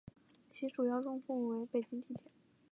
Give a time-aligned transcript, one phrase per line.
[0.49, 2.31] 其主要用户为北京地铁。